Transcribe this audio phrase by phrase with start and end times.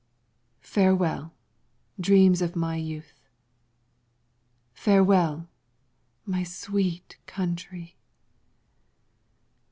[0.65, 1.31] Farewell,
[1.99, 3.29] dreams of my youth!
[4.73, 5.47] Farewell,
[6.25, 7.97] my sweet country!